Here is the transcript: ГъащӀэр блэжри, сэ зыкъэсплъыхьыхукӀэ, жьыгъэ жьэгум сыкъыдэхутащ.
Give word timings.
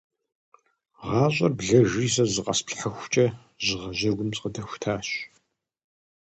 ГъащӀэр 1.07 1.53
блэжри, 1.57 2.07
сэ 2.13 2.23
зыкъэсплъыхьыхукӀэ, 2.33 3.27
жьыгъэ 3.65 3.89
жьэгум 3.97 4.29
сыкъыдэхутащ. 4.35 5.07